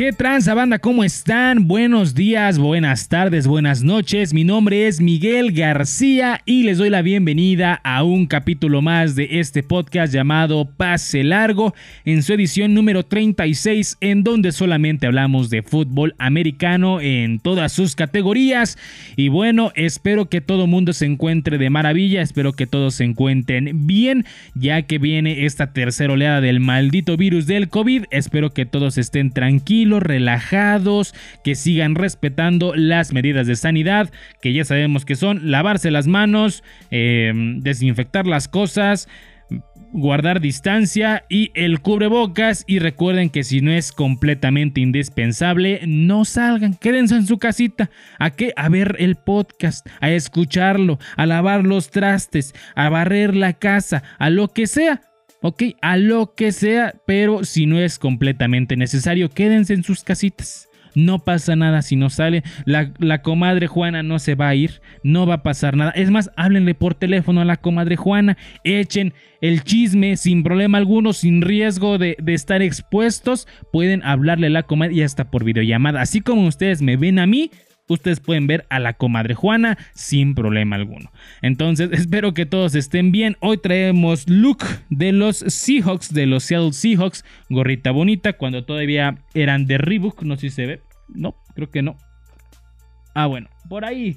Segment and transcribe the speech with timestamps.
[0.00, 0.78] ¿Qué tranza banda?
[0.78, 1.68] ¿Cómo están?
[1.68, 4.32] Buenos días, buenas tardes, buenas noches.
[4.32, 9.28] Mi nombre es Miguel García y les doy la bienvenida a un capítulo más de
[9.40, 11.74] este podcast llamado Pase Largo
[12.06, 17.94] en su edición número 36 en donde solamente hablamos de fútbol americano en todas sus
[17.94, 18.78] categorías.
[19.16, 23.86] Y bueno, espero que todo mundo se encuentre de maravilla, espero que todos se encuentren
[23.86, 28.04] bien ya que viene esta tercera oleada del maldito virus del COVID.
[28.10, 34.64] Espero que todos estén tranquilos relajados, que sigan respetando las medidas de sanidad, que ya
[34.64, 39.08] sabemos que son lavarse las manos, em, desinfectar las cosas,
[39.92, 42.64] guardar distancia y el cubrebocas.
[42.66, 48.30] Y recuerden que si no es completamente indispensable no salgan, quédense en su casita, a
[48.30, 54.02] qué a ver el podcast, a escucharlo, a lavar los trastes, a barrer la casa,
[54.18, 55.00] a lo que sea,
[55.42, 60.68] Ok, a lo que sea, pero si no es completamente necesario, quédense en sus casitas.
[60.94, 62.42] No pasa nada si no sale.
[62.64, 64.80] La, la, comadre Juana no se va a ir.
[65.02, 65.92] No va a pasar nada.
[65.92, 68.36] Es más, háblenle por teléfono a la comadre Juana.
[68.64, 73.46] Echen el chisme sin problema alguno, sin riesgo de, de estar expuestos.
[73.72, 76.00] Pueden hablarle a la comadre y hasta por videollamada.
[76.00, 77.50] Así como ustedes me ven a mí,
[77.92, 81.10] ustedes pueden ver a la comadre Juana sin problema alguno.
[81.42, 83.36] Entonces, espero que todos estén bien.
[83.40, 87.24] Hoy traemos look de los Seahawks, de los Seattle Seahawks.
[87.48, 90.22] Gorrita bonita, cuando todavía eran de Reebok.
[90.22, 90.80] No sé si se ve.
[91.08, 91.96] No, creo que no.
[93.12, 94.16] Ah, bueno, por ahí,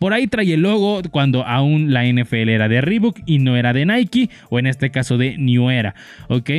[0.00, 3.72] por ahí trae el logo cuando aún la NFL era de Reebok y no era
[3.72, 5.94] de Nike, o en este caso de New Era,
[6.28, 6.50] ¿ok?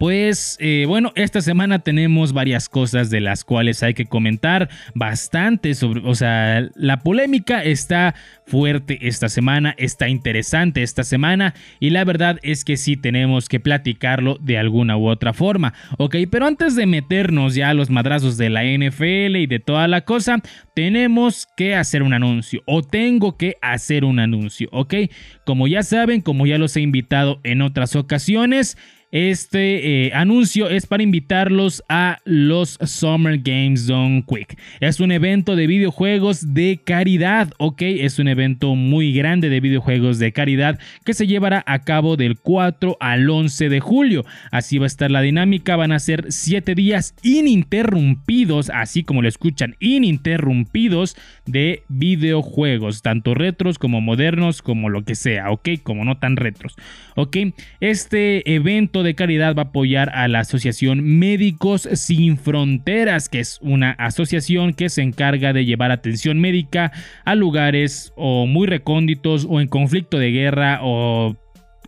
[0.00, 5.72] Pues eh, bueno, esta semana tenemos varias cosas de las cuales hay que comentar bastante
[6.04, 8.14] o sea, la polémica está
[8.46, 13.60] fuerte esta semana, está interesante esta semana y la verdad es que sí tenemos que
[13.60, 18.38] platicarlo de alguna u otra forma, ok, pero antes de meternos ya a los madrazos
[18.38, 20.40] de la NFL y de toda la cosa,
[20.74, 24.94] tenemos que hacer un anuncio o tengo que hacer un anuncio, ok,
[25.44, 28.78] como ya saben, como ya los he invitado en otras ocasiones,
[29.12, 34.56] este eh, anuncio es para invitarlos a los Summer Games Done Quick.
[34.78, 40.20] Es un evento de videojuegos de caridad, ok, es un evento muy grande de videojuegos
[40.20, 44.24] de caridad que se llevará a cabo del 4 al 11 de julio.
[44.52, 49.28] Así va a estar la dinámica, van a ser 7 días ininterrumpidos, así como lo
[49.28, 51.16] escuchan, ininterrumpidos
[51.46, 56.76] de videojuegos, tanto retros como modernos, como lo que sea, ok, como no tan retros,
[57.16, 57.36] ok.
[57.80, 63.58] Este evento de caridad va a apoyar a la Asociación Médicos Sin Fronteras, que es
[63.62, 66.92] una asociación que se encarga de llevar atención médica
[67.24, 71.36] a lugares o muy recónditos o en conflicto de guerra o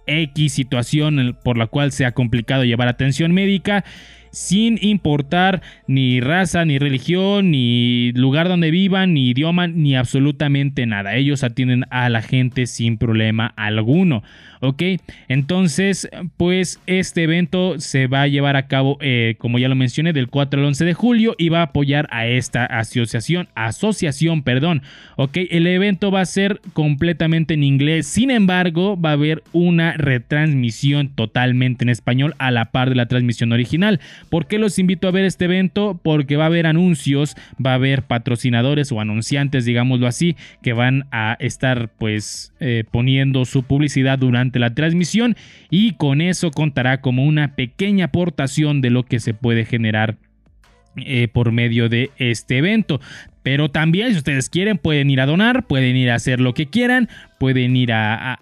[0.06, 3.84] X situación por la cual se ha complicado llevar atención médica
[4.32, 11.14] sin importar ni raza, ni religión, ni lugar donde vivan, ni idioma, ni absolutamente nada.
[11.14, 14.22] Ellos atienden a la gente sin problema alguno.
[14.64, 14.80] ¿Ok?
[15.26, 20.12] Entonces, pues este evento se va a llevar a cabo, eh, como ya lo mencioné,
[20.12, 24.82] del 4 al 11 de julio y va a apoyar a esta asociación, asociación, perdón.
[25.16, 25.36] ¿Ok?
[25.50, 31.08] El evento va a ser completamente en inglés, sin embargo, va a haber una retransmisión
[31.08, 33.98] totalmente en español a la par de la transmisión original.
[34.30, 35.98] ¿Por qué los invito a ver este evento?
[36.00, 41.08] Porque va a haber anuncios, va a haber patrocinadores o anunciantes, digámoslo así, que van
[41.10, 45.36] a estar pues eh, poniendo su publicidad durante la transmisión
[45.70, 50.16] y con eso contará como una pequeña aportación de lo que se puede generar
[50.96, 53.00] eh, por medio de este evento.
[53.42, 56.66] Pero también si ustedes quieren pueden ir a donar, pueden ir a hacer lo que
[56.66, 57.08] quieran,
[57.38, 58.38] pueden ir a,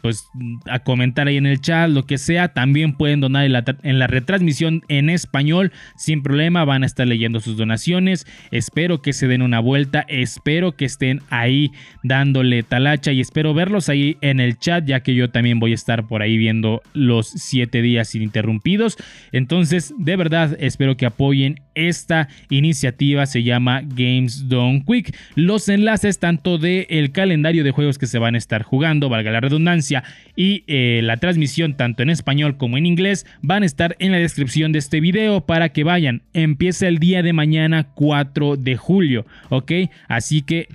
[0.00, 0.24] pues,
[0.70, 2.48] a comentar ahí en el chat, lo que sea.
[2.48, 6.64] También pueden donar en la, en la, retransmisión en español sin problema.
[6.64, 8.26] Van a estar leyendo sus donaciones.
[8.52, 10.04] Espero que se den una vuelta.
[10.06, 11.72] Espero que estén ahí
[12.04, 15.74] dándole talacha y espero verlos ahí en el chat ya que yo también voy a
[15.74, 18.98] estar por ahí viendo los siete días ininterrumpidos.
[19.32, 23.26] Entonces, de verdad, espero que apoyen esta iniciativa.
[23.26, 25.16] Se llama Games Done Quick.
[25.34, 29.30] Los enlaces tanto del el calendario de juegos que se van a estar jugando, valga
[29.30, 30.04] la redundancia,
[30.36, 34.18] y eh, la transmisión tanto en español como en inglés van a estar en la
[34.18, 36.22] descripción de este video para que vayan.
[36.32, 39.72] Empieza el día de mañana 4 de julio, ¿ok?
[40.08, 40.68] Así que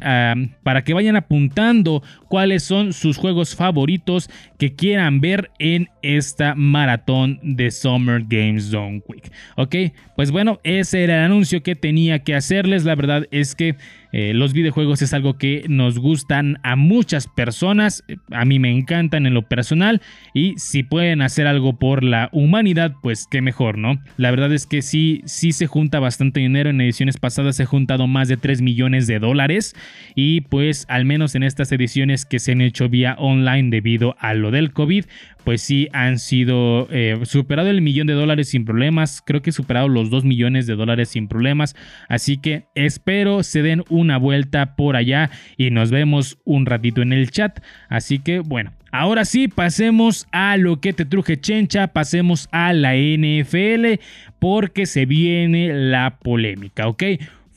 [0.63, 7.39] para que vayan apuntando cuáles son sus juegos favoritos que quieran ver en esta maratón
[7.41, 9.75] de Summer Games Zone Quick, ¿ok?
[10.15, 13.75] Pues bueno, ese el anuncio que tenía que hacerles, la verdad es que
[14.11, 19.25] Eh, los videojuegos es algo que nos gustan a muchas personas, a mí me encantan
[19.25, 20.01] en lo personal
[20.33, 23.99] y si pueden hacer algo por la humanidad, pues qué mejor, ¿no?
[24.17, 27.67] La verdad es que sí, sí se junta bastante dinero, en ediciones pasadas se ha
[27.67, 29.75] juntado más de 3 millones de dólares
[30.15, 34.33] y pues al menos en estas ediciones que se han hecho vía online debido a
[34.33, 35.05] lo del COVID,
[35.43, 39.87] pues sí han sido eh, superado el millón de dólares sin problemas, creo que superado
[39.87, 41.73] los 2 millones de dólares sin problemas,
[42.09, 47.13] así que espero se den una vuelta por allá y nos vemos un ratito en
[47.13, 47.59] el chat,
[47.89, 48.71] así que bueno.
[48.89, 54.01] Ahora sí, pasemos a lo que te truje chencha, pasemos a la NFL
[54.39, 57.03] porque se viene la polémica, ¿ok?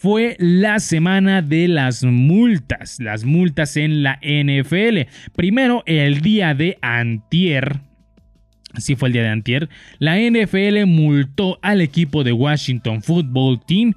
[0.01, 5.11] fue la semana de las multas, las multas en la NFL.
[5.37, 7.81] Primero, el día de antier,
[8.79, 13.93] sí fue el día de antier, la NFL multó al equipo de Washington Football Team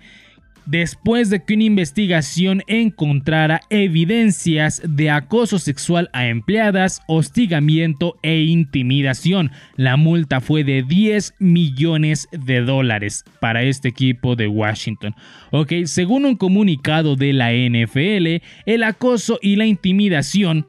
[0.66, 9.52] después de que una investigación encontrara evidencias de acoso sexual a empleadas, hostigamiento e intimidación.
[9.76, 15.16] La multa fue de 10 millones de dólares para este equipo de Washington.
[15.52, 20.68] Ok, según un comunicado de la NFL, el acoso y la intimidación...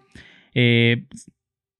[0.55, 1.05] Eh,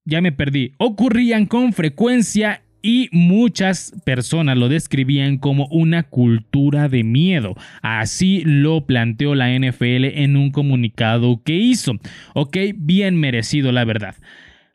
[0.06, 7.03] ya me perdí, ocurrían con frecuencia y muchas personas lo describían como una cultura de
[7.03, 7.57] miedo.
[7.81, 11.95] Así lo planteó la NFL en un comunicado que hizo.
[12.35, 14.17] Ok, bien merecido la verdad.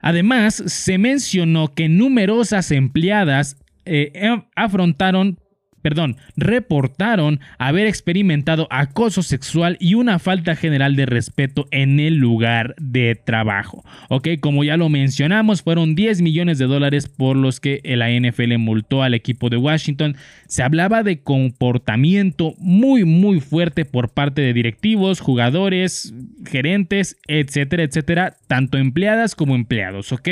[0.01, 4.11] Además, se mencionó que numerosas empleadas eh,
[4.55, 5.37] afrontaron
[5.81, 12.75] perdón, reportaron haber experimentado acoso sexual y una falta general de respeto en el lugar
[12.79, 13.83] de trabajo.
[14.09, 18.57] Ok, como ya lo mencionamos, fueron 10 millones de dólares por los que la NFL
[18.57, 20.15] multó al equipo de Washington.
[20.47, 26.13] Se hablaba de comportamiento muy, muy fuerte por parte de directivos, jugadores,
[26.45, 30.29] gerentes, etcétera, etcétera, tanto empleadas como empleados, ok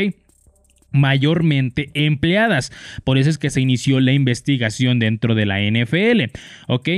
[0.98, 2.72] mayormente empleadas.
[3.04, 6.34] Por eso es que se inició la investigación dentro de la NFL.
[6.68, 6.90] ¿Ok?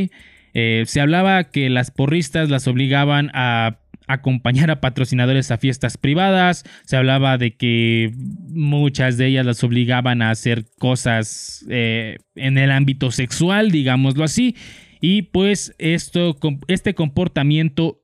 [0.54, 3.80] Eh, se hablaba que las porristas las obligaban a
[4.10, 6.66] acompañar a patrocinadores a fiestas privadas.
[6.84, 8.12] Se hablaba de que
[8.50, 14.56] muchas de ellas las obligaban a hacer cosas eh, en el ámbito sexual, digámoslo así.
[15.00, 16.38] Y pues esto,
[16.68, 18.02] este comportamiento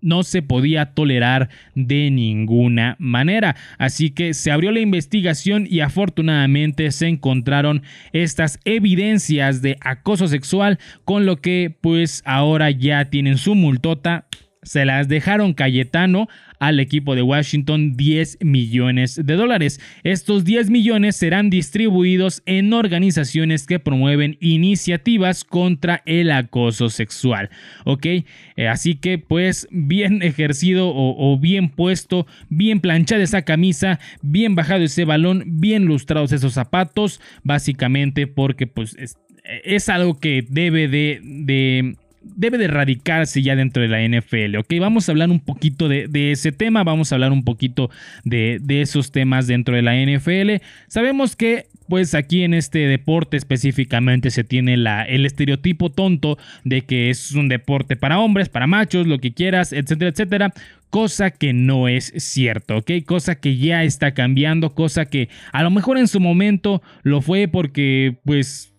[0.00, 3.56] no se podía tolerar de ninguna manera.
[3.78, 10.78] Así que se abrió la investigación y afortunadamente se encontraron estas evidencias de acoso sexual,
[11.04, 14.26] con lo que pues ahora ya tienen su multota
[14.68, 16.28] se las dejaron Cayetano
[16.58, 19.80] al equipo de Washington 10 millones de dólares.
[20.02, 27.50] Estos 10 millones serán distribuidos en organizaciones que promueven iniciativas contra el acoso sexual.
[27.84, 28.06] ¿Ok?
[28.06, 28.24] Eh,
[28.68, 35.04] así que pues bien ejercido o, bien puesto, bien planchada esa camisa, bien bajado ese
[35.04, 42.66] balón, bien lustrados esos zapatos, básicamente porque pues es, algo que debe de debe de
[42.66, 44.74] erradicarse ya dentro de la NFL, ¿ok?
[44.80, 47.90] Vamos a hablar un poquito de, ese tema, vamos a hablar un poquito
[48.24, 50.62] de, esos temas dentro de la NFL.
[50.88, 57.08] Sabemos que pues aquí en este deporte específicamente se tiene el estereotipo tonto de que
[57.08, 60.52] es un deporte para hombres, para machos, lo que quieras, etcétera, etcétera.
[60.90, 62.90] Cosa que no es cierto, ¿ok?
[63.06, 67.48] Cosa que ya está cambiando, cosa que a lo mejor en su momento lo fue
[67.48, 68.74] porque pues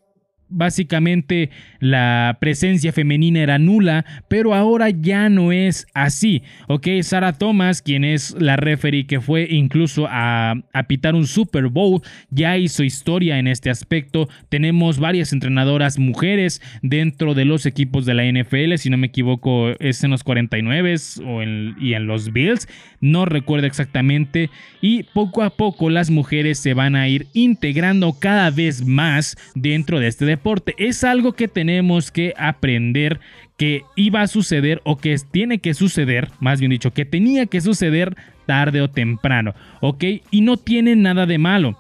[0.50, 6.44] básicamente la presencia femenina era nula, pero ahora ya no es así.
[6.68, 11.68] Ok, Sarah Thomas, quien es la referee que fue incluso a, a, pitar un Super
[11.68, 12.02] Bowl,
[12.32, 14.28] ya hizo historia en este aspecto.
[14.50, 19.70] Tenemos varias entrenadoras mujeres dentro de los equipos de la NFL, si no me equivoco,
[19.80, 21.44] es en los 49 o
[21.80, 22.68] y en los Bills,
[23.00, 24.50] no recuerdo exactamente.
[24.82, 30.00] Y poco a poco las mujeres se van a ir integrando cada vez más dentro
[30.00, 30.39] de este deporte
[30.78, 33.20] es algo que tenemos que aprender
[33.58, 37.62] que iba a suceder o que tiene que suceder, más bien dicho, que tenía que
[37.62, 38.16] suceder
[38.46, 40.04] tarde o temprano, ¿ok?
[40.32, 41.78] Y no tiene nada de malo.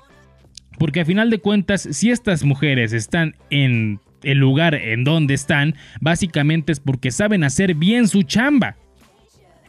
[0.78, 5.75] Porque a final de cuentas, si estas mujeres están en el lugar en donde están,
[6.01, 8.75] básicamente es porque saben hacer bien su chamba.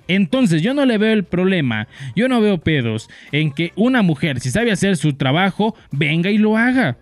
[0.09, 4.41] Entonces yo no le veo el problema, yo no veo pedos en que una mujer,
[4.41, 6.97] si sabe hacer su trabajo, venga y lo haga.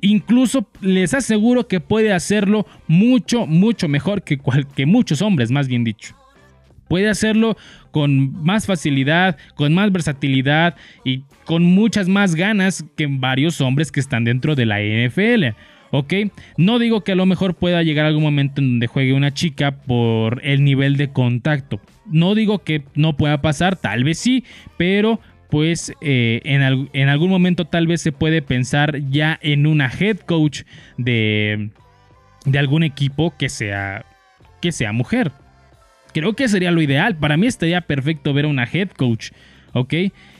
[0.00, 4.38] Incluso les aseguro que puede hacerlo mucho, mucho mejor que,
[4.74, 6.14] que muchos hombres, más bien dicho.
[6.88, 7.56] Puede hacerlo
[7.92, 14.00] con más facilidad, con más versatilidad y con muchas más ganas que varios hombres que
[14.00, 15.56] están dentro de la NFL.
[15.90, 16.14] ¿ok?
[16.56, 19.72] No digo que a lo mejor pueda llegar algún momento en donde juegue una chica
[19.82, 21.80] por el nivel de contacto.
[22.06, 24.44] No digo que no pueda pasar, tal vez sí,
[24.76, 29.90] pero pues eh, en, en, algún momento tal vez se puede pensar ya en una
[29.90, 30.62] head coach
[30.96, 31.70] de,
[32.44, 34.04] de algún equipo que sea,
[34.60, 35.32] que sea mujer.
[36.12, 37.16] Creo que sería lo ideal.
[37.16, 39.30] Para mí estaría perfecto ver a una head coach.
[39.72, 39.94] ¿Ok?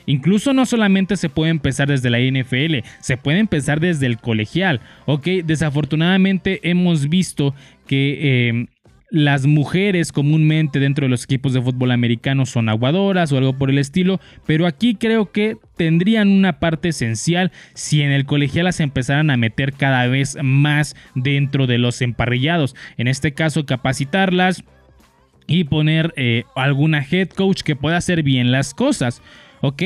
[0.07, 4.81] Incluso no solamente se puede empezar desde la NFL, se puede empezar desde el colegial.
[5.07, 5.27] ¿Ok?
[5.45, 7.55] Desafortunadamente hemos visto
[7.87, 8.67] que em,
[9.11, 13.71] las mujeres comúnmente dentro de los equipos de fútbol americano son aguadoras o algo por
[13.71, 18.81] el estilo, pero aquí creo que tendrían una parte esencial si en el colegial las
[18.81, 22.77] empezaran a meter cada vez más dentro de los emparrillados.
[22.97, 24.63] En este caso, capacitarlas
[25.47, 29.21] y poner eh, alguna head coach que pueda hacer bien las cosas,
[29.61, 29.83] ¿ok?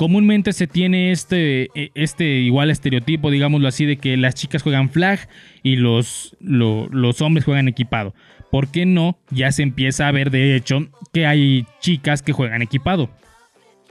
[0.00, 4.88] Comúnmente se tiene este, e, este igual estereotipo, digámoslo así, de que las chicas juegan
[4.88, 5.28] flag
[5.62, 8.14] y los, los hombres juegan equipado.
[8.50, 9.18] ¿Por qué no?
[9.30, 13.10] Ya se empieza a ver de hecho que hay chicas que juegan equipado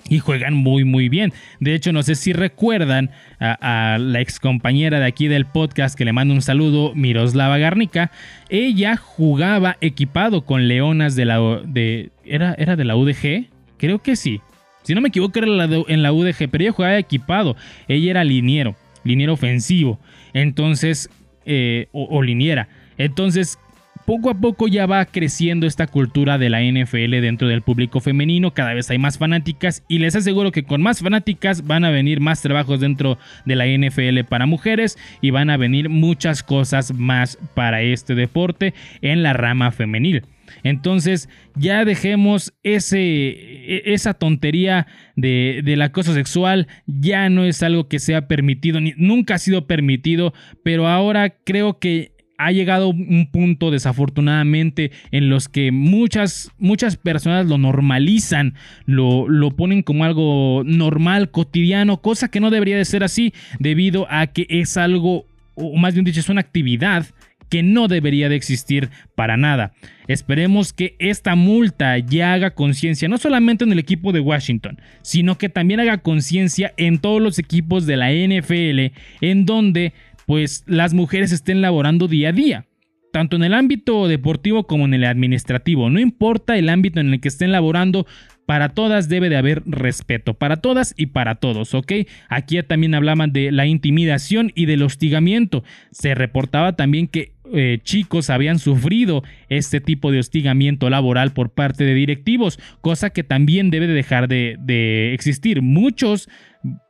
[0.09, 1.31] y juegan muy muy bien.
[1.59, 6.05] De hecho, no sé si recuerdan a, la ex compañera de aquí del podcast que
[6.05, 8.09] le mando un saludo, Miroslava Garnica.
[8.49, 13.45] Ella jugaba equipado con leonas de la de era era de la UDG,
[13.77, 14.41] creo que sí.
[14.89, 15.48] Si no me equivoco era
[15.88, 17.55] en la UDG, pero ella jugaba equipado.
[17.88, 20.00] Ella era liniero, liniero ofensivo.
[20.34, 21.12] Entonces
[21.46, 22.69] eh, o, o liniera.
[22.98, 23.60] Entonces
[24.08, 28.55] poco a poco ya va creciendo esta cultura de la NFL dentro del público femenino,
[28.55, 32.19] cada vez hay más fanáticas y les aseguro que con más fanáticas van a venir
[32.19, 37.38] más trabajos dentro de la NFL para mujeres y van a venir muchas cosas más
[37.53, 40.24] para este deporte en la rama femenil.
[40.63, 47.88] Entonces ya dejemos ese, e, esa tontería de, del acoso sexual, ya no es algo
[47.88, 53.27] que sea permitido, ni, nunca ha sido permitido, pero ahora creo que ha llegado un
[53.29, 58.53] punto desafortunadamente en los que muchas, muchas personas lo normalizan,
[58.86, 64.08] lo, lo ponen como algo normal, cotidiano, cosa que no debería de ser así debido
[64.10, 65.25] a que es algo,
[65.56, 67.08] o más bien dicho, es una actividad
[67.50, 69.74] que no debería de existir para nada.
[70.08, 75.38] Esperemos que esta multa ya haga conciencia, no solamente en el equipo de Washington, sino
[75.38, 79.94] que también haga conciencia en todos los equipos de la NFL, en donde
[80.25, 82.65] pues las mujeres estén laborando día a día.
[83.12, 85.89] Tanto en el ámbito deportivo como en el administrativo.
[85.89, 88.06] No importa el ámbito en el que estén laborando,
[88.50, 91.94] para todas debe de haber respeto, para todas y para todos, ¿ok?
[92.29, 95.63] Aquí también hablaban de la intimidación y del hostigamiento.
[95.91, 101.84] Se reportaba también que eh, chicos habían sufrido este tipo de hostigamiento laboral por parte
[101.84, 105.62] de directivos, cosa que también debe de dejar de, de existir.
[105.62, 106.29] Muchos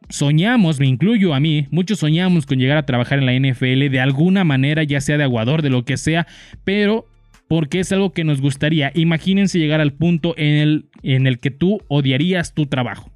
[0.09, 3.99] soñamos, me incluyo a mí, muchos soñamos con llegar a trabajar en la NFL de
[3.99, 6.27] alguna manera, ya sea de aguador, de lo que sea,
[6.63, 7.05] pero
[7.47, 8.91] porque es algo que nos gustaría.
[8.95, 13.11] Imagínense llegar al punto en el, en el que tú odiarías tu trabajo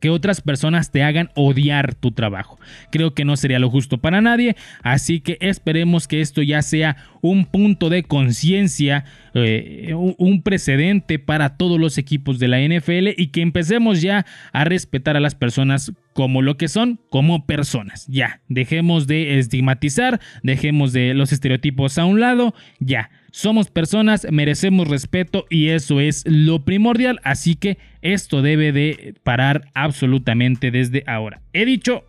[0.00, 2.58] que otras personas te hagan odiar tu trabajo.
[2.90, 6.96] Creo que no sería lo justo para nadie, así que esperemos que esto ya sea
[7.20, 9.04] un punto de conciencia,
[9.34, 14.64] eh, un precedente para todos los equipos de la NFL y que empecemos ya a
[14.64, 18.06] respetar a las personas como lo que son, como personas.
[18.08, 23.10] Ya, dejemos de estigmatizar, dejemos de los estereotipos a un lado, ya.
[23.32, 29.70] Somos personas, merecemos respeto y eso es lo primordial, así que esto debe de parar
[29.74, 31.40] absolutamente desde ahora.
[31.52, 32.04] He dicho...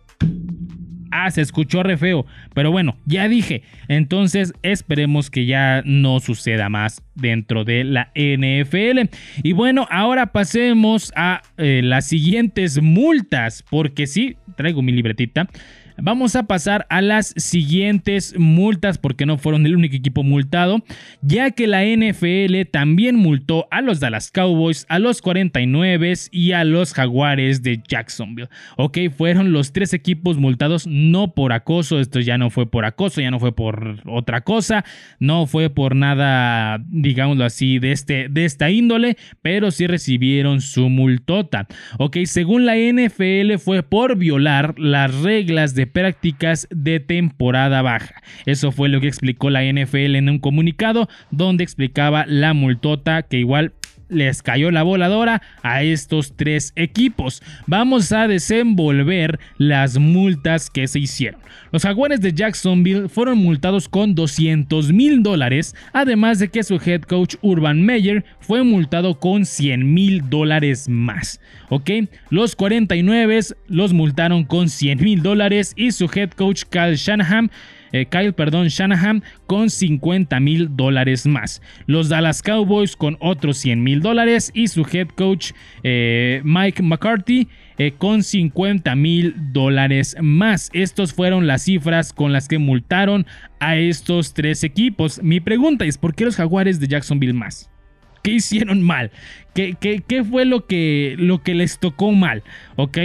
[1.14, 2.24] Ah, se escuchó re feo.
[2.54, 3.62] Pero bueno, ya dije.
[3.86, 9.14] Entonces esperemos que ya no suceda más dentro de la NFL.
[9.42, 13.62] Y bueno, ahora pasemos a eh, las siguientes multas.
[13.68, 15.50] Porque sí, traigo mi libretita.
[15.96, 20.82] Vamos a pasar a las siguientes multas porque no fueron el único equipo multado,
[21.20, 25.92] ya que la NFL también multó a los Dallas Cowboys, a los 49
[26.30, 28.48] y a los Jaguares de Jacksonville.
[28.76, 33.20] Ok, fueron los tres equipos multados no por acoso, esto ya no fue por acoso,
[33.20, 34.84] ya no fue por otra cosa,
[35.18, 40.88] no fue por nada, digámoslo así, de, este, de esta índole, pero sí recibieron su
[40.88, 41.66] multota.
[41.98, 48.22] Ok, según la NFL fue por violar las reglas prácticas de temporada baja.
[48.46, 53.38] Eso fue lo que explicó la NFL en un comunicado donde explicaba la multota que
[53.38, 53.72] igual
[54.12, 57.42] les cayó la voladora a estos tres equipos.
[57.66, 61.40] Vamos a desenvolver las multas que se hicieron.
[61.72, 67.02] Los jaguares de Jacksonville fueron multados con 200 mil dólares, además de que su head
[67.02, 71.40] coach Urban Meyer fue multado con 100 mil dólares más.
[71.74, 71.90] ¿Ok?
[72.28, 77.50] Los 49 los multaron con 100 mil dólares y su head coach Kyle Shanahan
[77.92, 81.62] eh, Kyle, perdón, Shanahan con 50 mil dólares más.
[81.86, 85.52] Los Dallas Cowboys con otros 100 mil dólares y su head coach
[85.82, 87.48] eh, Mike McCarthy
[87.78, 90.68] eh, con 50 mil dólares más.
[90.74, 93.26] Estos fueron las cifras con las que multaron
[93.60, 95.22] a estos tres equipos.
[95.22, 97.71] Mi pregunta es, ¿por qué los jaguares de Jacksonville más?
[98.22, 99.10] ¿Qué hicieron mal?
[99.54, 102.42] ¿Qué, qué, fue lo que, lo que les tocó mal?
[102.76, 102.98] ¿Ok?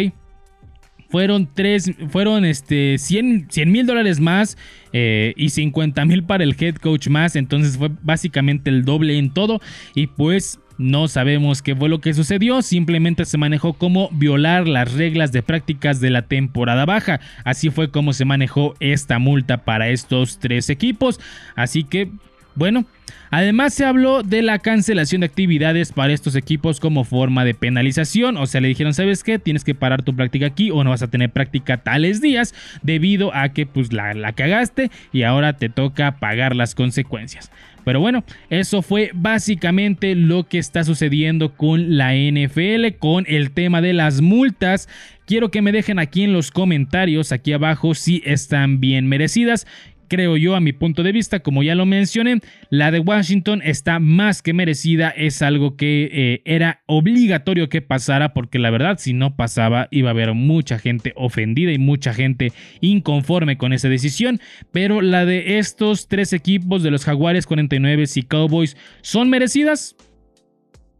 [1.09, 4.57] fueron, tres, fueron este, 100 mil dólares más
[4.93, 7.35] eh, y 50 mil para el head coach más.
[7.35, 9.61] Entonces fue básicamente el doble en todo.
[9.95, 14.93] Y pues no sabemos qué fue lo que sucedió, simplemente se manejó como violar las
[14.93, 17.19] reglas de prácticas de la temporada baja.
[17.43, 21.19] Así fue como se manejó esta multa para estos tres equipos.
[21.55, 22.11] Así que,
[22.57, 22.85] bueno,
[23.29, 28.37] Además se habló de la cancelación de actividades para estos equipos como forma de penalización,
[28.37, 29.37] o sea, le dijeron, ¿sabes qué?
[29.37, 33.33] Tienes que parar tu práctica aquí o no vas a tener práctica tales días debido
[33.35, 37.51] a que pues la, la cagaste y ahora te toca pagar las consecuencias.
[37.83, 43.81] Pero bueno, eso fue básicamente lo que está sucediendo con la NFL, con el tema
[43.81, 44.89] de las multas.
[45.25, 49.67] Quiero que me dejen aquí en los comentarios, aquí abajo, si están bien merecidas
[50.07, 53.99] creo yo a mi punto de vista, como ya lo mencioné, la de Washington está
[53.99, 59.13] más que merecida, es algo que eh, era obligatorio que pasara, porque la verdad si
[59.13, 64.39] no pasaba iba a haber mucha gente ofendida y mucha gente inconforme con esa decisión,
[64.71, 69.95] pero la de estos tres equipos de los Jaguares 49 y Cowboys son merecidas.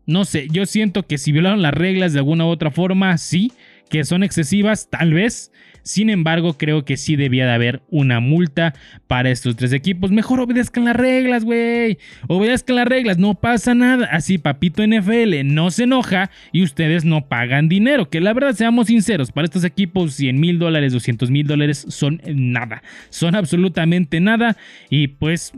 [0.06, 3.52] No sé, yo siento que si violaron las reglas de alguna u otra forma, sí,
[3.90, 5.52] que son excesivas, tal vez,
[5.88, 8.74] sin embargo, creo que sí debía de haber una multa
[9.08, 10.12] para estos tres equipos.
[10.12, 11.98] Mejor obedezcan las reglas, güey.
[12.28, 14.08] Obedezcan las reglas, no pasa nada.
[14.12, 18.10] Así, papito NFL no se enoja y ustedes no pagan dinero.
[18.10, 22.22] Que la verdad, seamos sinceros, para estos equipos 100 mil dólares, 200 mil dólares son
[22.26, 22.84] nada.
[23.10, 24.58] Son absolutamente nada.
[24.90, 25.54] Y pues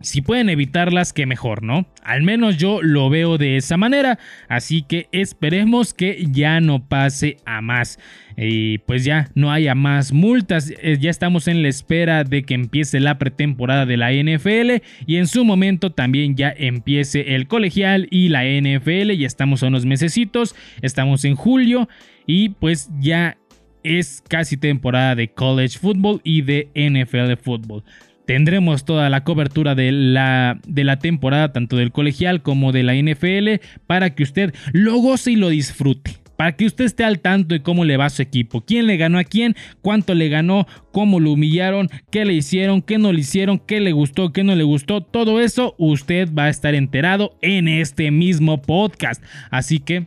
[0.00, 1.86] si pueden evitarlas, que mejor, ¿no?
[2.02, 7.36] Al menos yo lo veo de esa manera, así que esperemos que ya no pase
[7.44, 7.98] a más.
[8.36, 12.54] Y pues ya no haya más multas, eh, ya estamos en la espera de que
[12.54, 18.06] empiece la pretemporada de la NFL y en su momento también ya empiece el colegial
[18.12, 21.88] y la NFL, ya estamos a unos mesecitos, estamos en julio
[22.26, 23.36] y pues ya
[23.82, 27.82] es casi temporada de college football y de NFL football.
[28.28, 32.94] Tendremos toda la cobertura de la, de la temporada, tanto del colegial como de la
[32.94, 37.54] NFL, para que usted lo goce y lo disfrute para que usted esté al tanto
[37.54, 40.68] de cómo le va a su equipo, quién le ganó a quién, cuánto le ganó,
[40.92, 44.54] cómo lo humillaron, qué le hicieron, qué no le hicieron, qué le gustó, qué no
[44.54, 49.24] le gustó, todo eso usted va a estar enterado en este mismo podcast.
[49.50, 50.06] Así que,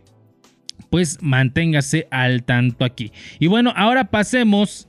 [0.92, 3.12] pues manténgase al tanto aquí.
[3.40, 4.88] Y bueno, ahora pasemos,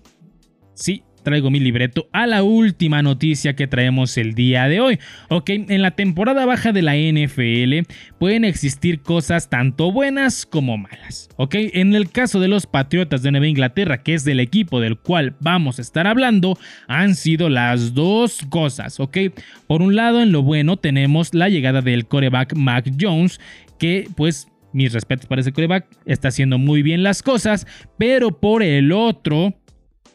[0.75, 4.99] sí, traigo mi libreto a la última noticia que traemos el día de hoy.
[5.29, 11.29] Ok, en la temporada baja de la NFL pueden existir cosas tanto buenas como malas.
[11.37, 14.99] Ok, en el caso de los Patriotas de Nueva Inglaterra, que es del equipo del
[14.99, 16.59] cual vamos a estar hablando,
[16.89, 19.01] han sido las dos cosas.
[19.01, 19.19] Ok,
[19.67, 23.41] por un lado, en lo bueno tenemos la llegada del coreback Mac Jones,
[23.79, 27.67] que pues mis respetos para ese coreback, está haciendo muy bien las cosas,
[27.99, 29.55] pero por el otro,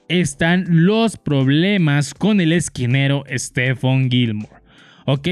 [0.09, 4.61] están los problemas con el esquinero Stephon Gilmore.
[5.05, 5.27] ¿Ok?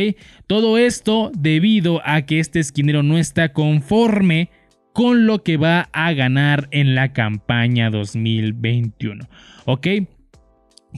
[0.48, 4.50] Todo esto debido a que este esquinero no está conforme
[4.94, 9.28] con lo que va a ganar en la campaña 2021.
[9.66, 9.88] ¿Ok?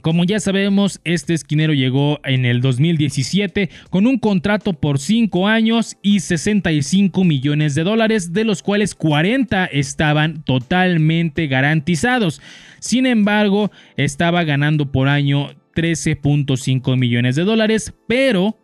[0.01, 5.97] Como ya sabemos, este esquinero llegó en el 2017 con un contrato por 5 años
[6.01, 12.41] y 65 millones de dólares, de los cuales 40 estaban totalmente garantizados.
[12.79, 18.57] Sin embargo, estaba ganando por año 13.5 millones de dólares, pero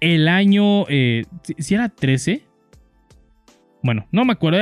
[0.00, 0.86] el año...
[0.88, 1.24] Eh,
[1.58, 2.42] ¿Si era 13?
[3.82, 4.58] Bueno, no me acuerdo.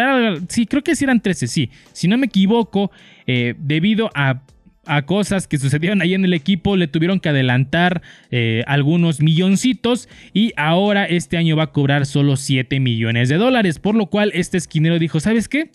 [0.48, 1.70] sí, creo que sí eran 13, sí.
[1.92, 2.90] Si no me equivoco,
[3.26, 4.42] eh, debido a
[4.86, 10.08] a cosas que sucedieron ahí en el equipo, le tuvieron que adelantar eh, algunos milloncitos
[10.32, 14.30] y ahora este año va a cobrar solo 7 millones de dólares, por lo cual
[14.34, 15.70] este esquinero dijo, ¿sabes qué?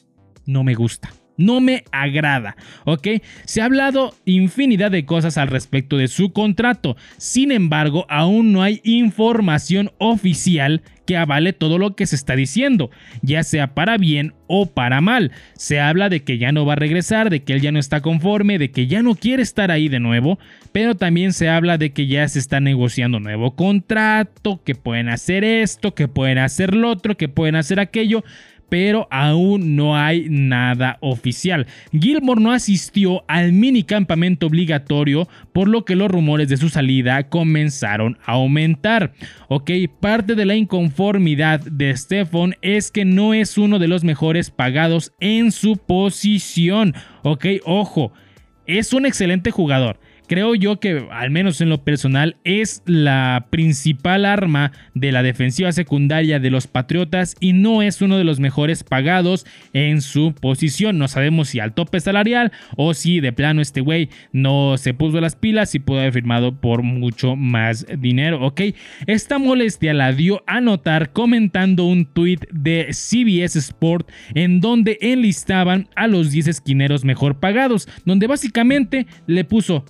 [0.45, 1.09] No me gusta.
[1.37, 3.07] No me agrada, ¿ok?
[3.45, 6.97] Se ha hablado infinidad de cosas al respecto de su contrato.
[7.17, 12.91] Sin embargo, aún no hay información oficial que avale todo lo que se está diciendo,
[13.21, 15.31] ya sea para bien o para mal.
[15.53, 18.01] Se habla de que ya no va a regresar, de que él ya no está
[18.01, 20.37] conforme, de que ya no quiere estar ahí de nuevo,
[20.73, 25.45] pero también se habla de que ya se está negociando nuevo contrato, que pueden hacer
[25.45, 28.23] esto, que pueden hacer lo otro, que pueden hacer aquello
[28.69, 31.67] pero aún no hay nada oficial.
[31.91, 37.29] Gilmore no asistió al mini campamento obligatorio, por lo que los rumores de su salida
[37.29, 39.13] comenzaron a aumentar.
[39.47, 44.51] Ok, parte de la inconformidad de Stephon es que no es uno de los mejores
[44.51, 46.93] pagados en su posición.
[47.23, 48.11] Ok, ojo,
[48.65, 54.25] es un excelente jugador creo yo que, al menos en lo personal, es la principal
[54.25, 58.83] arma de la defensiva secundaria de los Patriotas y no es uno de los mejores
[58.83, 60.97] pagados en su posición.
[60.97, 65.21] No sabemos si al tope salarial o si de plano este güey no se puso
[65.21, 68.61] las pilas y pudo haber firmado por mucho más dinero, ¿ok?
[69.07, 75.89] Esta molestia la dio a notar comentando un tweet de CBS Sport en donde enlistaban
[75.95, 79.85] a los 10 esquineros mejor pagados, donde básicamente le puso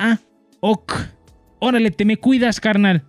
[0.00, 0.18] Ah,
[0.60, 0.94] ok.
[1.58, 3.04] Órale, te me cuidas, carnal.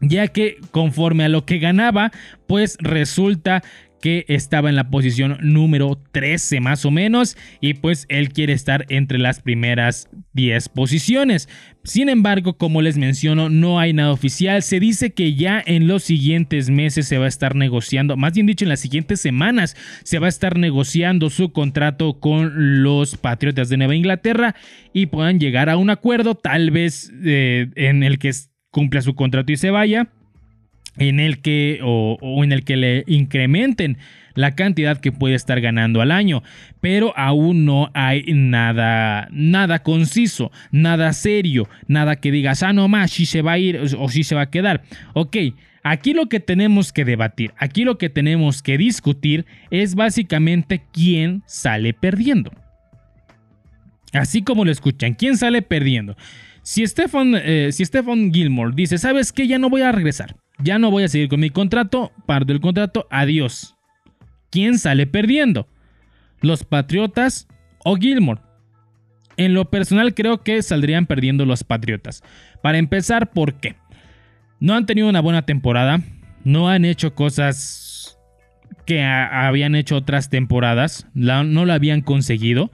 [0.00, 2.12] Ya que conforme a lo que ganaba,
[2.46, 3.64] pues resulta
[4.00, 8.86] que estaba en la posición número 13 más o menos y pues él quiere estar
[8.88, 11.48] entre las primeras 10 posiciones.
[11.84, 14.62] Sin embargo, como les menciono, no hay nada oficial.
[14.62, 18.46] Se dice que ya en los siguientes meses se va a estar negociando, más bien
[18.46, 23.68] dicho, en las siguientes semanas se va a estar negociando su contrato con los Patriotas
[23.68, 24.54] de Nueva Inglaterra
[24.92, 28.32] y puedan llegar a un acuerdo, tal vez eh, en el que
[28.70, 30.08] cumpla su contrato y se vaya
[30.98, 33.98] en el que o, en el que le incrementen
[34.34, 36.42] la cantidad que puede estar ganando al año,
[36.80, 43.10] pero aún no hay nada nada conciso, nada serio, nada que digas, ah, no más,
[43.10, 44.82] si se va a ir o si se va a quedar.
[45.14, 45.36] Ok,
[45.82, 51.42] aquí lo que tenemos que debatir, aquí lo que tenemos que discutir es básicamente quién
[51.46, 52.52] sale perdiendo.
[54.12, 56.16] Así como lo escuchan, ¿quién sale perdiendo?
[56.62, 59.46] Si Stephen, eh, si Stephen Gilmore dice, ¿sabes qué?
[59.46, 62.60] Ya no voy a regresar ya no voy a seguir con mi contrato, parto el
[62.60, 63.76] contrato, adiós.
[64.50, 65.68] ¿Quién sale perdiendo?
[66.40, 67.48] ¿Los Patriotas
[67.84, 68.40] o Gilmore?
[69.36, 72.24] En lo personal creo que saldrían perdiendo los Patriotas.
[72.62, 73.76] Para empezar, ¿por qué?
[74.58, 76.00] No han tenido una buena temporada,
[76.42, 78.18] no han hecho cosas
[78.84, 82.72] que habían hecho otras temporadas, no lo habían conseguido.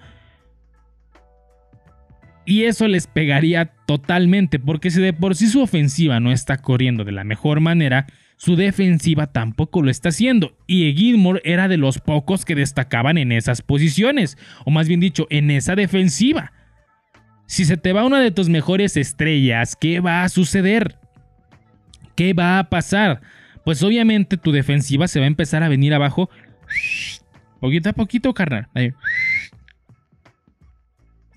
[2.47, 7.05] Y eso les pegaría totalmente, porque si de por sí su ofensiva no está corriendo
[7.05, 10.57] de la mejor manera, su defensiva tampoco lo está haciendo.
[10.67, 15.27] Y Gilmore era de los pocos que destacaban en esas posiciones, o más bien dicho,
[15.31, 16.53] en esa defensiva.
[17.47, 20.99] Si se te va una de tus mejores estrellas, ¿qué va a suceder?
[22.17, 23.21] ¿Qué va a pasar?
[23.65, 26.31] Pues obviamente tu defensiva se va a empezar a venir abajo.
[27.61, 28.69] Poquito a poquito, carnal.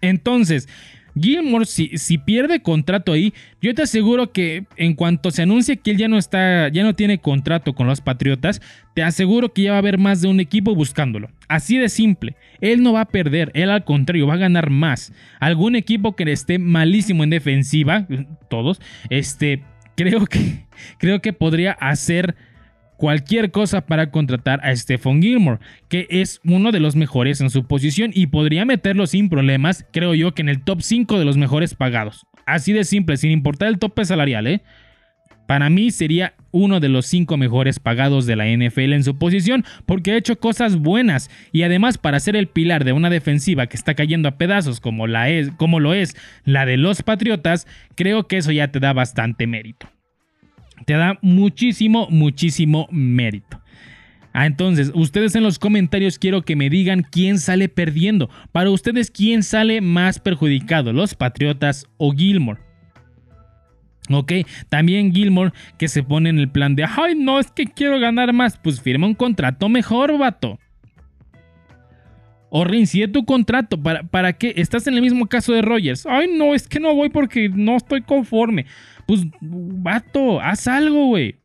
[0.02, 0.68] Entonces,
[1.22, 5.92] Gilmore, si, si, pierde contrato ahí, yo te aseguro que en cuanto se anuncie que
[5.92, 8.62] él ya no está, ya no tiene contrato con los Patriotas,
[8.94, 11.30] te aseguro que ya va a haber más de un equipo buscándolo.
[11.48, 12.36] Así de simple.
[12.62, 15.14] Él no va a perder, él al contrario va a ganar más.
[15.40, 18.08] Algún equipo que esté malísimo en defensiva,
[18.50, 19.64] todos, este,
[19.96, 20.66] creo que,
[20.98, 22.36] creo que podría hacer
[22.98, 27.66] cualquier cosa para contratar a Stephon Gilmore, que es uno de los mejores en su
[27.66, 31.38] posición y podría meterlo sin problemas, creo yo, que en el top 5 de los
[31.38, 32.26] mejores pagados.
[32.46, 34.62] Así de simple, sin importar el tope salarial, ¿eh?
[35.48, 39.64] Para mí sería uno de los 5 mejores pagados de la NFL en su posición
[39.86, 43.78] porque ha hecho cosas buenas y además para ser el pilar de una defensiva que
[43.78, 48.28] está cayendo a pedazos como, la es, como lo es la de los Patriotas, creo
[48.28, 49.88] que eso ya te da bastante mérito
[50.86, 53.62] te da muchísimo, muchísimo mérito.
[54.34, 58.30] Ah, entonces, ustedes en los comentarios quiero que me digan quién sale perdiendo.
[58.52, 60.94] Para ustedes, ¿quién sale más perjudicado?
[60.94, 62.62] ¿Los Patriotas o Gilmore?
[64.10, 64.32] Ok,
[64.70, 68.32] también Gilmore que se pone en el plan de, ay, no, es que quiero ganar
[68.32, 68.58] más.
[68.58, 70.60] Pues firma un contrato mejor, vato.
[72.50, 73.82] O reincide tu contrato.
[73.82, 74.54] ¿Para, ¿Para qué?
[74.56, 76.06] Estás en el mismo caso de Rogers.
[76.06, 78.66] Ay, no, es que no voy porque no estoy conforme.
[79.08, 81.36] Pues, vato, haz algo, güey.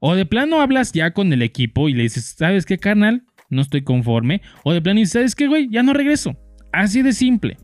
[0.00, 3.24] O de plano hablas ya con el equipo y le dices, ¿sabes qué, carnal?
[3.50, 4.42] No estoy conforme.
[4.64, 5.68] O de plano dices, ¿sabes qué, güey?
[5.70, 6.36] Ya no regreso.
[6.72, 7.56] Así de simple.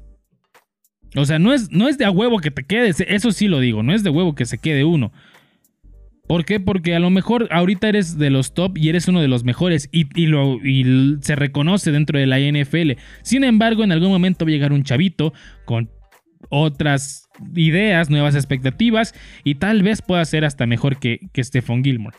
[1.17, 3.01] O sea, no es, no es de a huevo que te quedes.
[3.07, 3.83] Eso sí lo digo.
[3.83, 5.13] No es de huevo que se quede uno.
[6.27, 6.59] ¿Por qué?
[6.59, 9.91] Porque a lo mejor ahorita eres de los top y eres uno de los mejores
[9.93, 12.93] y, lo, y se reconoce dentro de la NFL.
[13.23, 15.35] Sin embargo, en algún momento va a llegar un chavito
[15.67, 15.91] con
[16.51, 22.17] otras ideas, nuevas expectativas y tal vez pueda ser hasta mejor que, que Stephon Gilmore.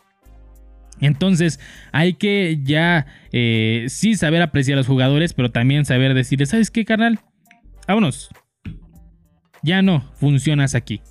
[1.01, 1.59] Entonces
[1.91, 6.71] hay que ya eh, sí saber apreciar a los jugadores, pero también saber decir, ¿sabes
[6.71, 7.19] qué, carnal?
[7.87, 8.29] Vámonos.
[9.61, 11.01] Ya no funcionas aquí.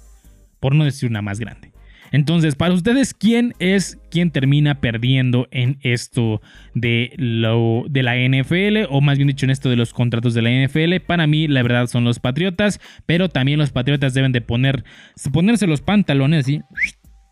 [0.60, 1.73] Por no decir una más grande.
[2.14, 6.40] Entonces, para ustedes, ¿quién es quien termina perdiendo en esto
[6.72, 8.86] de, lo, de la NFL?
[8.88, 11.04] O más bien dicho, en esto de los contratos de la NFL.
[11.04, 12.80] Para mí, la verdad, son los Patriotas.
[13.04, 14.84] Pero también los Patriotas deben de poner,
[15.32, 16.60] ponerse los pantalones así.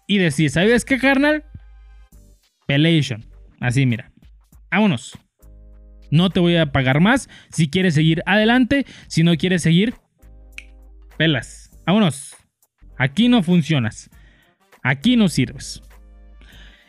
[0.09, 1.45] Y decir, ¿sabes qué, carnal?
[2.67, 3.25] Pelation.
[3.61, 4.11] Así, mira.
[4.73, 5.17] Vámonos.
[6.11, 7.29] No te voy a pagar más.
[7.53, 8.85] Si quieres seguir adelante.
[9.07, 9.95] Si no quieres seguir,
[11.17, 11.71] pelas.
[11.87, 12.35] Vámonos.
[12.99, 14.11] Aquí no funcionas.
[14.83, 15.83] Aquí no sirves.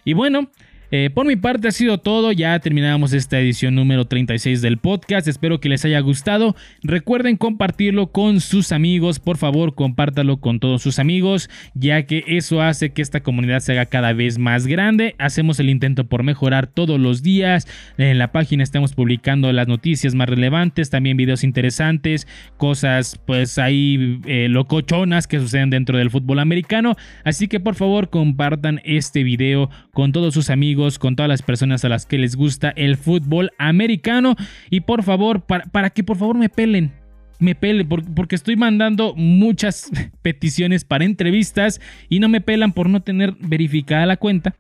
[0.04, 0.52] Y bueno,
[0.96, 5.28] eh, por mi parte ha sido todo, ya terminamos esta edición número 36 del podcast,
[5.28, 10.84] espero que les haya gustado, recuerden compartirlo con sus amigos, por favor compártalo con todos
[10.84, 15.16] sus amigos, ya que eso hace que esta comunidad se haga cada vez más grande,
[15.18, 20.14] hacemos el intento por mejorar todos los días, en la página estamos publicando las noticias
[20.14, 22.28] más relevantes, también videos interesantes,
[22.58, 28.12] cosas pues ahí eh, locochonas que suceden dentro del fútbol americano, así que por favor
[28.12, 32.36] compartan este video con todos sus amigos, con todas las personas a las que les
[32.36, 34.36] gusta el fútbol americano.
[34.70, 36.94] Y por favor, para, que por favor me pelen.
[37.40, 39.90] Me pelen, porque estoy mandando muchas
[40.22, 44.56] peticiones para entrevistas y no me pelan por no tener verificada la cuenta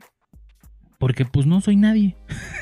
[1.03, 2.15] porque pues no soy nadie.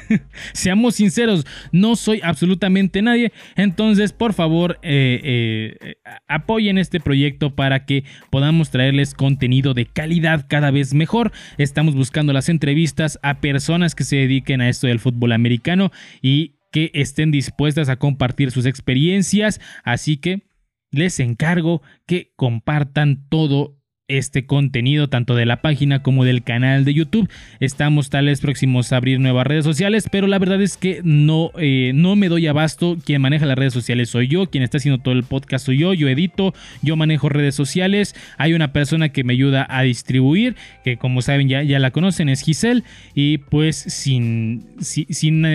[0.54, 3.32] Seamos sinceros, no soy absolutamente nadie.
[3.56, 5.96] Entonces, por favor, eh, eh,
[6.28, 11.32] apoyen este proyecto para que podamos traerles contenido de calidad cada vez mejor.
[11.60, 15.92] Estamos buscando las entrevistas a personas que se dediquen a esto del fútbol americano
[16.24, 19.62] y que estén dispuestas a compartir sus experiencias.
[19.84, 20.48] Así que
[20.90, 23.81] les encargo que compartan todo
[24.18, 27.30] este contenido tanto de la página como del canal de YouTube.
[27.60, 31.52] Estamos tal vez próximos a abrir nuevas redes sociales, pero la verdad es que no,
[31.58, 32.98] eh, no me doy abasto.
[33.04, 35.94] Quien maneja las redes sociales soy yo, quien está haciendo todo el podcast soy yo,
[35.94, 38.16] yo edito, yo manejo redes sociales.
[38.38, 42.30] Hay una persona que me ayuda a distribuir, que como saben ya, ya la conocen,
[42.30, 42.84] es Giselle,
[43.16, 45.46] y pues sin, sin, sin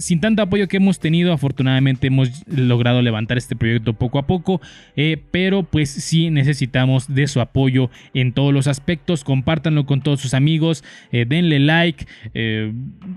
[0.00, 4.60] sin tanto apoyo que hemos tenido, afortunadamente hemos logrado levantar este proyecto poco a poco,
[4.96, 10.20] eh, pero pues sí necesitamos de su apoyo en todos los aspectos, compártanlo con todos
[10.20, 10.82] sus amigos,
[11.12, 12.72] eh, denle like, eh,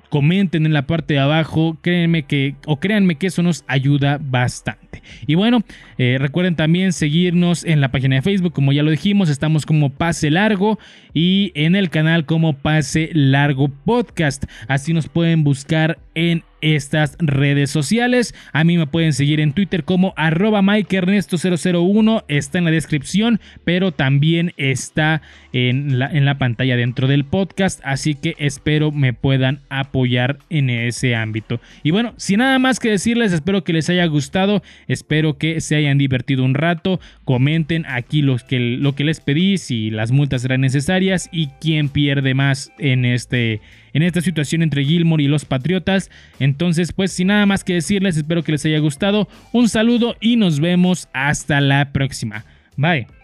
[0.09, 4.82] comenten en la parte de abajo, créanme que, o créanme que eso nos ayuda bastante.
[5.27, 5.63] Y bueno,
[5.97, 10.29] recuerden también seguirnos en la página de Facebook, como ya lo dijimos, estamos como Pase
[10.29, 10.79] Largo
[11.13, 17.69] y en el canal como Pase Largo Podcast, así nos pueden buscar en estas redes
[17.69, 18.33] sociales.
[18.53, 22.23] A mí me pueden seguir en Twitter como arroba MikeErnesto001.
[22.29, 27.81] Está en la descripción, pero también está en la, en la pantalla dentro del podcast.
[27.83, 31.59] Así que espero me puedan apoyar en ese ámbito.
[31.83, 34.63] Y bueno, sin nada más que decirles, espero que les haya gustado.
[34.87, 36.99] Espero que se hayan divertido un rato.
[37.25, 41.89] Comenten aquí los que, lo que les pedí, si las multas serán necesarias y quién
[41.89, 43.61] pierde más en este
[43.93, 46.09] en esta situación entre Gilmore y los Patriotas.
[46.39, 49.27] Entonces, pues sin nada más que decirles, espero que les haya gustado.
[49.51, 52.43] Un saludo y nos vemos hasta la próxima.
[52.75, 53.22] Bye.